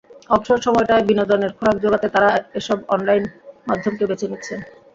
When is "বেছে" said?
4.09-4.25